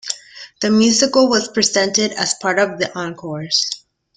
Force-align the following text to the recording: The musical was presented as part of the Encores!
The 0.61 0.71
musical 0.71 1.29
was 1.29 1.47
presented 1.47 2.11
as 2.13 2.33
part 2.33 2.57
of 2.57 2.79
the 2.79 2.91
Encores! 2.97 3.85